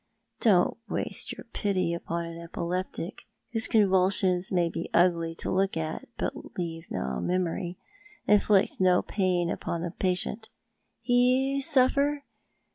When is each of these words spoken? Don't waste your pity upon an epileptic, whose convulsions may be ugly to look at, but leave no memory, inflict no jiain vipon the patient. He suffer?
Don't 0.39 0.77
waste 0.89 1.31
your 1.31 1.43
pity 1.53 1.93
upon 1.93 2.25
an 2.25 2.39
epileptic, 2.41 3.27
whose 3.53 3.67
convulsions 3.67 4.51
may 4.51 4.67
be 4.67 4.89
ugly 4.95 5.35
to 5.35 5.51
look 5.51 5.77
at, 5.77 6.07
but 6.17 6.57
leave 6.57 6.89
no 6.89 7.19
memory, 7.19 7.77
inflict 8.25 8.79
no 8.81 9.03
jiain 9.03 9.55
vipon 9.55 9.83
the 9.83 9.91
patient. 9.91 10.49
He 11.03 11.61
suffer? 11.63 12.23